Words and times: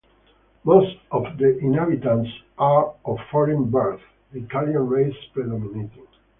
Most 0.63 0.97
of 1.11 1.37
the 1.37 1.59
inhabitants 1.59 2.27
are 2.57 2.95
of 3.05 3.19
foreign 3.29 3.69
birth, 3.69 4.01
the 4.33 4.39
Italian 4.39 4.87
race 4.89 5.13
predominating. 5.31 6.07